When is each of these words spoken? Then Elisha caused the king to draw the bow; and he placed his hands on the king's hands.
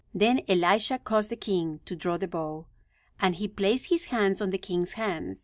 Then 0.15 0.41
Elisha 0.47 0.97
caused 0.97 1.29
the 1.29 1.35
king 1.35 1.79
to 1.85 1.95
draw 1.95 2.17
the 2.17 2.27
bow; 2.27 2.65
and 3.19 3.35
he 3.35 3.47
placed 3.47 3.89
his 3.89 4.05
hands 4.05 4.41
on 4.41 4.49
the 4.49 4.57
king's 4.57 4.93
hands. 4.93 5.39